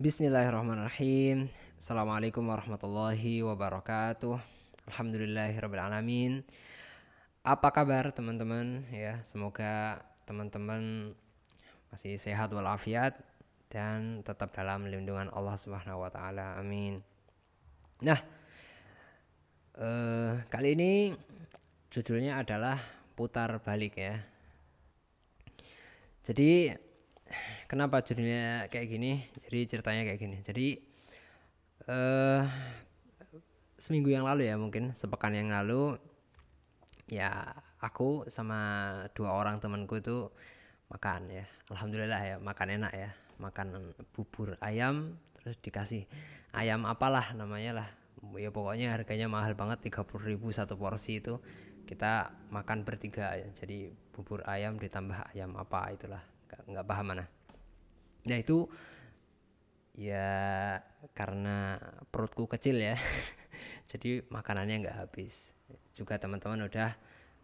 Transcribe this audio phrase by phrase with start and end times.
[0.00, 1.52] Bismillahirrahmanirrahim.
[1.76, 4.32] Assalamualaikum warahmatullahi wabarakatuh.
[4.88, 6.40] Alhamdulillahirrahmanirrahim.
[7.44, 8.88] Apa kabar teman-teman?
[8.88, 11.12] Ya, semoga teman-teman
[11.92, 13.20] masih sehat walafiat
[13.68, 16.56] dan tetap dalam lindungan Allah Subhanahu wa taala.
[16.56, 17.04] Amin.
[18.00, 18.24] Nah,
[19.76, 21.12] eh, kali ini
[21.92, 22.80] judulnya adalah
[23.12, 24.16] putar balik ya.
[26.24, 26.88] Jadi
[27.70, 29.22] kenapa judulnya kayak gini?
[29.46, 30.36] Jadi ceritanya kayak gini.
[30.42, 30.66] Jadi
[31.86, 32.42] eh
[33.78, 35.94] seminggu yang lalu ya mungkin sepekan yang lalu
[37.06, 37.30] ya
[37.78, 40.34] aku sama dua orang temanku itu
[40.90, 41.46] makan ya.
[41.70, 43.10] Alhamdulillah ya makan enak ya.
[43.38, 46.10] Makan bubur ayam terus dikasih
[46.50, 47.88] ayam apalah namanya lah.
[48.36, 51.38] Ya pokoknya harganya mahal banget 30.000 satu porsi itu.
[51.86, 53.48] Kita makan bertiga ya.
[53.54, 56.20] Jadi bubur ayam ditambah ayam apa itulah.
[56.68, 57.39] Nggak paham mana
[58.28, 58.68] nah itu
[59.96, 60.78] ya
[61.12, 61.76] karena
[62.08, 62.96] perutku kecil ya.
[63.90, 65.52] Jadi makanannya nggak habis.
[65.92, 66.94] Juga teman-teman udah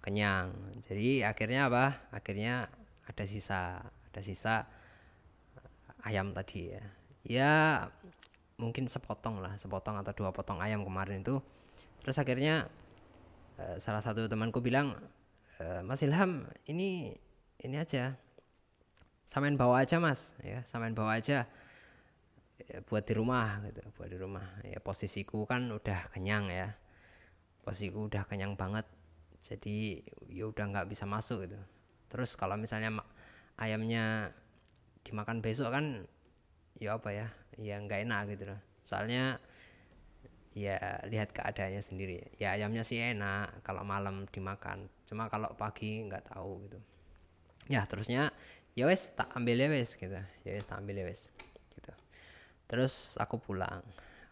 [0.01, 0.55] kenyang.
[0.87, 2.09] Jadi akhirnya apa?
[2.15, 2.71] Akhirnya
[3.07, 4.65] ada sisa ada sisa
[6.07, 6.85] ayam tadi ya.
[7.27, 7.53] Ya
[8.57, 11.43] mungkin sepotong lah sepotong atau dua potong ayam kemarin itu.
[12.01, 12.71] Terus akhirnya
[13.59, 14.95] eh, salah satu temanku bilang
[15.61, 17.13] e, Mas Ilham ini
[17.65, 18.17] ini aja
[19.27, 20.39] samain bawa aja mas.
[20.41, 21.51] Ya samain bawa aja.
[22.67, 23.83] Ya, buat di rumah gitu.
[23.99, 24.47] Buat di rumah.
[24.63, 26.79] Ya posisiku kan udah kenyang ya.
[27.67, 28.87] Posisiku udah kenyang banget.
[29.43, 31.59] Jadi ya udah nggak bisa masuk gitu.
[32.07, 33.03] Terus kalau misalnya
[33.59, 34.31] ayamnya
[35.03, 36.07] dimakan besok kan
[36.79, 37.29] ya apa ya?
[37.59, 38.61] Ya nggak enak gitu loh.
[38.87, 39.43] Soalnya
[40.57, 40.79] ya
[41.13, 42.33] lihat keadaannya sendiri.
[42.41, 44.89] Ya ayamnya sih enak kalau malam dimakan.
[45.05, 46.79] Cuma kalau pagi nggak tahu gitu.
[47.67, 48.31] Ya terusnya
[48.77, 50.15] ya wes tak ambil ya wes gitu.
[50.45, 51.33] Ya wes tak ambil ya wes
[52.67, 53.83] terus aku pulang.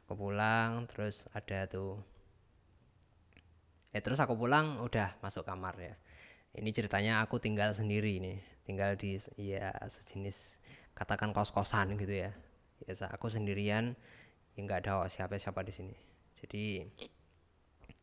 [0.05, 2.03] Aku pulang terus ada tuh.
[3.95, 5.95] Eh terus aku pulang udah masuk kamar ya.
[6.55, 10.63] Ini ceritanya aku tinggal sendiri nih tinggal di ya sejenis
[10.97, 12.31] katakan kos kosan gitu ya.
[12.85, 13.95] Ya aku sendirian
[14.55, 15.95] ya nggak ada siapa siapa di sini.
[16.35, 16.85] Jadi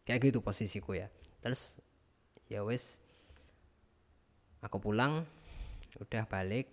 [0.07, 1.11] kayak gitu posisiku ya.
[1.43, 1.75] Terus
[2.47, 3.03] ya wes
[4.63, 5.27] aku pulang
[5.99, 6.69] udah balik.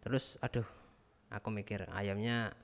[0.00, 0.64] Terus aduh
[1.28, 2.56] aku mikir ayamnya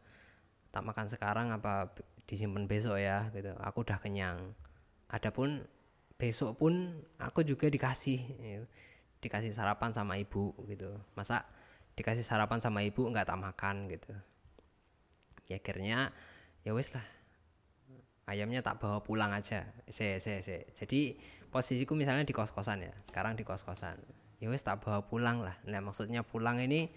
[0.72, 1.92] tak makan sekarang apa
[2.24, 3.52] disimpan besok ya gitu.
[3.60, 4.56] Aku udah kenyang.
[5.12, 5.68] Adapun
[6.16, 8.66] besok pun aku juga dikasih gitu.
[9.24, 11.00] dikasih sarapan sama ibu gitu.
[11.16, 11.48] Masa
[11.96, 14.12] dikasih sarapan sama ibu nggak tak makan gitu.
[15.48, 16.12] Ya akhirnya
[16.64, 17.04] ya wes lah.
[18.24, 19.68] Ayamnya tak bawa pulang aja.
[19.88, 20.68] Se se se.
[20.72, 21.16] Jadi
[21.52, 22.92] posisiku misalnya di kos kosan ya.
[23.04, 24.00] Sekarang di kos kosan
[24.44, 25.56] ya wes tak bawa pulang lah.
[25.64, 26.92] Nah maksudnya pulang ini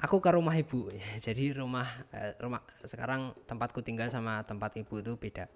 [0.00, 0.88] aku ke rumah ibu.
[1.26, 1.84] Jadi rumah
[2.16, 5.52] eh, rumah sekarang tempatku tinggal sama tempat ibu itu beda.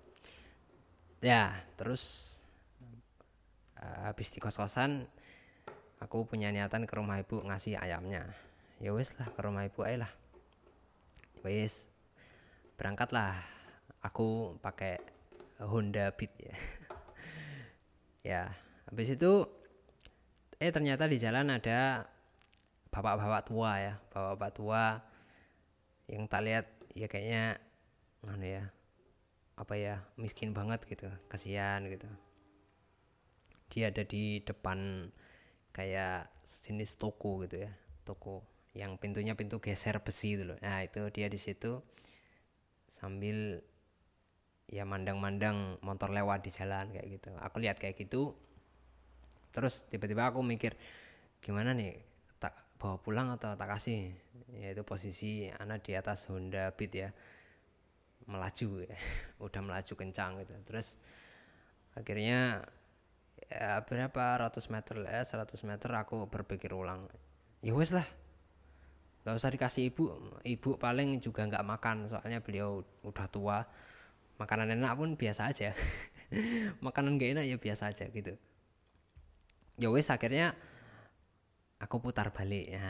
[1.24, 2.36] Ya terus
[3.80, 5.08] uh, habis di kos kosan
[5.96, 8.28] aku punya niatan ke rumah ibu ngasih ayamnya.
[8.76, 10.12] Ya wes lah ke rumah ibu aja lah.
[11.40, 11.88] Wes
[12.76, 13.40] berangkatlah.
[14.04, 15.00] Aku pakai
[15.64, 16.56] Honda Beat ya.
[18.26, 18.50] Ya
[18.90, 19.46] habis itu
[20.56, 22.08] eh ternyata di jalan ada
[22.88, 23.94] bapak-bapak tua ya.
[24.12, 24.84] Bapak-bapak tua
[26.08, 27.60] yang tak lihat ya kayaknya
[28.24, 28.64] mana ya
[29.56, 32.08] apa ya miskin banget gitu kasihan gitu.
[33.72, 35.10] Dia ada di depan
[35.76, 37.72] kayak sejenis toko gitu ya
[38.08, 40.58] toko yang pintunya pintu geser besi itu loh.
[40.64, 41.80] Nah itu dia di situ
[42.88, 43.60] sambil
[44.70, 47.30] ya mandang-mandang motor lewat di jalan kayak gitu.
[47.40, 48.36] Aku lihat kayak gitu
[49.56, 50.76] terus tiba-tiba aku mikir
[51.40, 51.96] gimana nih
[52.76, 54.12] bawa pulang atau tak kasih?
[54.52, 57.10] Yaitu posisi anak di atas Honda Beat ya.
[58.28, 58.96] Melaju ya
[59.46, 60.52] udah melaju kencang gitu.
[60.68, 61.00] Terus
[61.96, 62.68] akhirnya
[63.46, 67.06] ya berapa ratus meter ya 100 meter aku berpikir ulang
[67.62, 68.02] ya wes lah
[69.22, 70.10] nggak usah dikasih ibu
[70.42, 73.62] ibu paling juga nggak makan soalnya beliau udah tua
[74.36, 75.70] makanan enak pun biasa aja.
[76.84, 78.34] Makanan gak enak ya biasa aja gitu
[79.76, 80.56] ya wes akhirnya
[81.80, 82.66] aku putar balik.
[82.72, 82.88] Ya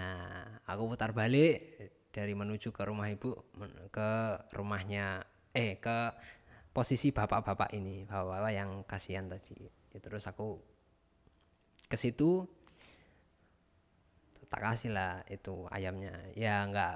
[0.67, 1.79] aku putar balik
[2.15, 3.35] dari menuju ke rumah ibu
[3.93, 4.11] ke
[4.57, 5.21] rumahnya
[5.53, 6.15] eh ke
[6.73, 9.69] posisi bapak-bapak ini bapak-bapak yang kasihan tadi.
[9.93, 10.61] Ya, terus aku
[11.87, 12.45] ke situ
[14.47, 16.15] tak kasih lah itu ayamnya.
[16.39, 16.95] Ya nggak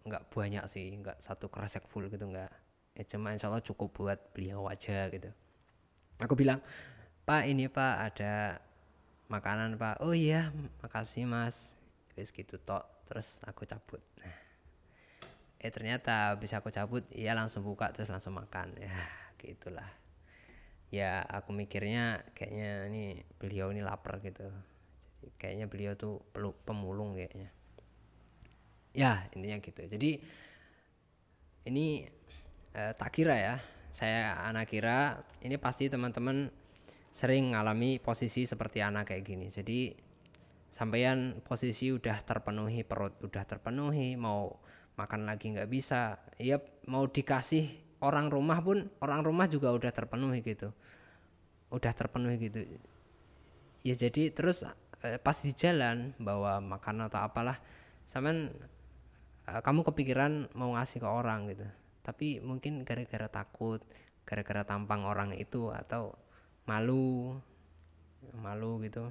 [0.00, 2.50] nggak banyak sih nggak satu kresek full gitu nggak.
[2.98, 5.30] Ya cuma insya Allah cukup buat beliau aja gitu.
[6.20, 6.58] Aku bilang
[7.24, 8.58] pak ini pak ada
[9.30, 10.02] makanan pak.
[10.02, 10.50] Oh iya
[10.82, 11.78] makasih mas.
[12.18, 14.02] Wis gitu tok terus aku cabut.
[14.18, 14.50] Nah
[15.60, 18.72] eh ternyata bisa aku cabut ya langsung buka terus langsung makan.
[18.80, 18.96] Ya
[19.36, 19.86] gitulah.
[20.90, 24.48] Ya aku mikirnya kayaknya ini beliau ini lapar gitu.
[25.20, 27.52] Jadi kayaknya beliau tuh perlu pemulung kayaknya.
[28.96, 29.84] Ya intinya gitu.
[29.84, 30.10] Jadi
[31.68, 32.08] ini
[32.72, 33.56] eh, tak kira ya.
[33.92, 36.48] Saya anak kira ini pasti teman-teman
[37.10, 39.46] sering ngalami posisi seperti anak kayak gini.
[39.50, 39.90] Jadi
[40.70, 44.54] sampeyan posisi udah terpenuhi perut udah terpenuhi mau
[44.94, 47.66] makan lagi nggak bisa ya mau dikasih
[48.06, 50.70] orang rumah pun orang rumah juga udah terpenuhi gitu.
[51.74, 52.62] Udah terpenuhi gitu.
[53.82, 54.62] Ya jadi terus
[55.02, 57.58] eh, pas di jalan bawa makan atau apalah
[58.06, 58.54] sampean
[59.50, 61.66] eh, kamu kepikiran mau ngasih ke orang gitu.
[62.06, 63.82] Tapi mungkin gara-gara takut
[64.24, 66.14] gara-gara tampang orang itu atau
[66.70, 67.34] malu
[68.38, 69.10] malu gitu.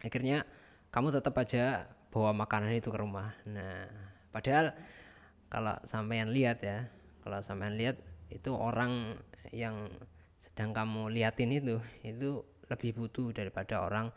[0.00, 0.48] Akhirnya
[0.88, 3.36] kamu tetap aja bawa makanan itu ke rumah.
[3.44, 3.84] Nah
[4.32, 4.72] padahal
[5.52, 6.88] kalau sampean lihat ya
[7.20, 8.00] kalau sampean lihat
[8.32, 9.20] itu orang
[9.52, 9.92] yang
[10.40, 12.40] sedang kamu liatin itu itu
[12.72, 14.08] lebih butuh daripada orang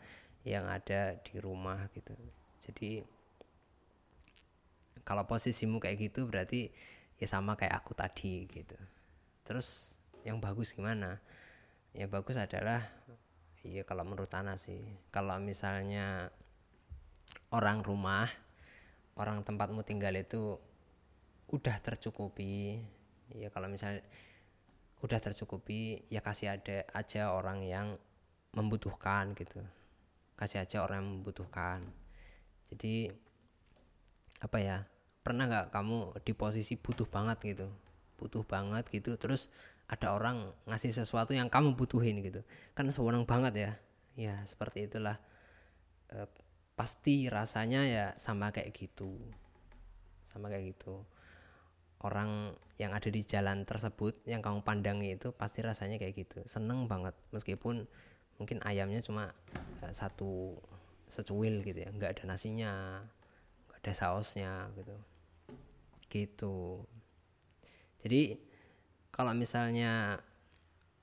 [0.48, 2.16] yang ada di rumah gitu.
[2.64, 3.04] Jadi
[5.04, 6.72] kalau posisimu kayak gitu berarti
[7.20, 8.74] ya sama kayak aku tadi gitu.
[9.44, 9.94] Terus
[10.26, 11.20] yang bagus gimana
[11.96, 12.84] ya bagus adalah
[13.66, 14.78] ya kalau menurut Ana sih.
[15.10, 16.30] Kalau misalnya
[17.50, 18.28] orang rumah
[19.16, 20.60] orang tempatmu tinggal itu
[21.48, 22.78] udah tercukupi
[23.32, 24.02] ya kalau misalnya
[25.00, 27.96] udah tercukupi ya kasih ada aja orang yang
[28.54, 29.64] membutuhkan gitu.
[30.36, 31.80] Kasih aja orang yang membutuhkan.
[32.70, 33.08] Jadi
[34.44, 34.76] apa ya
[35.24, 37.66] pernah nggak kamu di posisi butuh banget gitu?
[38.20, 39.50] Butuh banget gitu terus
[39.86, 42.42] ada orang ngasih sesuatu yang kamu butuhin gitu.
[42.74, 43.72] Kan sewenang banget ya.
[44.18, 45.22] Ya seperti itulah.
[46.10, 46.26] E,
[46.74, 49.14] pasti rasanya ya sama kayak gitu.
[50.26, 51.06] Sama kayak gitu.
[52.02, 56.42] Orang yang ada di jalan tersebut yang kamu pandangi itu pasti rasanya kayak gitu.
[56.50, 57.14] Seneng banget.
[57.30, 57.86] Meskipun
[58.36, 59.32] mungkin ayamnya cuma
[59.86, 60.58] uh, satu
[61.06, 61.94] secuil gitu ya.
[61.94, 62.72] Nggak ada nasinya
[63.70, 64.96] nggak ada sausnya gitu.
[66.10, 66.56] Gitu.
[68.02, 68.45] Jadi
[69.16, 70.20] kalau misalnya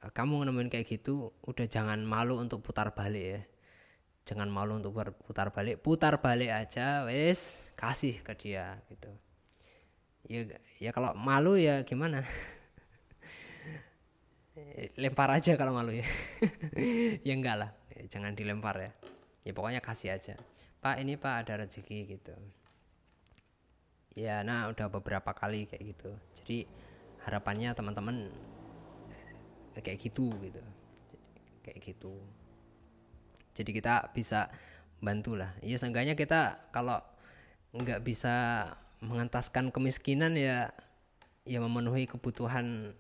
[0.06, 3.42] eh, kamu nemuin kayak gitu udah jangan malu untuk putar balik ya.
[4.24, 4.94] Jangan malu untuk
[5.26, 5.82] putar balik.
[5.82, 9.10] Putar balik aja wes kasih ke dia gitu.
[10.30, 10.46] Ya
[10.78, 12.22] ya kalau malu ya gimana?
[15.02, 16.06] Lempar aja kalau malu ya.
[17.28, 17.72] Ya enggak lah
[18.08, 18.92] jangan dilempar ya.
[19.44, 20.36] Ya pokoknya kasih aja.
[20.80, 22.36] Pak ini pak ada rezeki gitu.
[24.14, 26.12] Ya nah udah beberapa kali kayak gitu.
[26.38, 26.58] Jadi
[27.24, 28.28] harapannya teman-teman
[29.80, 30.62] kayak gitu gitu.
[31.64, 32.14] Kayak gitu.
[33.56, 34.52] Jadi kita bisa
[35.00, 35.56] bantulah.
[35.64, 37.00] Ya seenggaknya kita kalau
[37.74, 38.68] nggak bisa
[39.04, 40.72] mengentaskan kemiskinan ya
[41.44, 42.96] ya memenuhi kebutuhan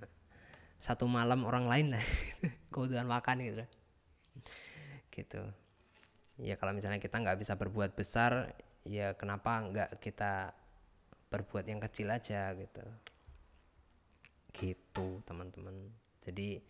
[0.79, 2.03] satu malam orang lain lah.
[2.73, 3.63] Kebutuhan makan gitu.
[5.13, 5.43] Gitu.
[6.41, 8.51] Ya kalau misalnya kita nggak bisa berbuat besar
[8.83, 10.51] ya kenapa nggak kita
[11.31, 12.83] berbuat yang kecil aja gitu
[14.53, 15.91] gitu teman-teman.
[16.23, 16.61] Jadi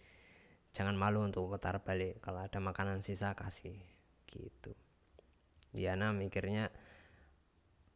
[0.73, 2.23] jangan malu untuk putar balik.
[2.23, 3.77] Kalau ada makanan sisa kasih.
[4.25, 4.73] Gitu.
[5.69, 6.71] Diana mikirnya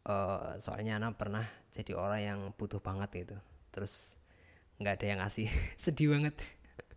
[0.06, 3.38] uh, soalnya Ana pernah jadi orang yang butuh banget gitu.
[3.72, 4.20] Terus
[4.78, 5.48] nggak ada yang ngasih.
[5.82, 6.36] Sedih banget.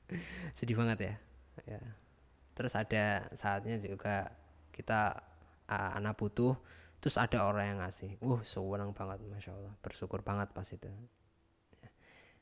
[0.59, 1.15] Sedih banget ya.
[1.79, 1.83] Ya.
[2.53, 4.35] Terus ada saatnya juga
[4.75, 5.17] kita
[5.71, 6.59] uh, anak butuh
[7.01, 8.21] terus ada orang yang ngasih.
[8.21, 9.73] Uh sewenang banget masya Allah.
[9.81, 10.89] Bersyukur banget pas itu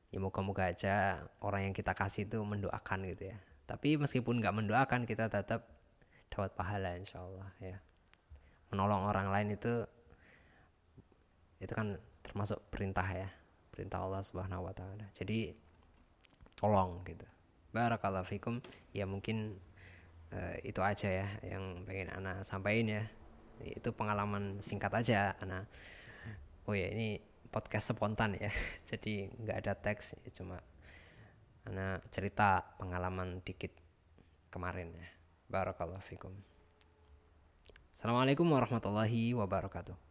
[0.08, 3.36] ya moga-moga aja orang yang kita kasih itu mendoakan gitu ya.
[3.68, 5.68] Tapi meskipun nggak mendoakan kita tetap
[6.32, 7.76] dapat pahala insya Allah ya.
[8.72, 9.84] Menolong orang lain itu
[11.60, 13.28] itu kan termasuk perintah ya.
[13.72, 15.06] Perintah Allah subhanahu wa taala.
[15.12, 15.52] Jadi
[16.56, 17.28] tolong gitu.
[17.76, 18.64] Barakallahu fikum.
[18.96, 19.60] Ya mungkin
[20.32, 23.04] uh, itu aja ya yang pengen anak sampaikan ya.
[23.60, 25.68] Itu pengalaman singkat aja anak
[26.68, 27.16] oh ya ini
[27.49, 28.52] podcast spontan ya.
[28.90, 30.61] Jadi nggak ada teks ya cuma
[31.69, 33.73] anak cerita pengalaman dikit
[34.49, 35.09] kemarin ya.
[35.49, 36.33] Barakallahu fikum.
[37.93, 40.07] Assalamualaikum warahmatullahi wabarakatuh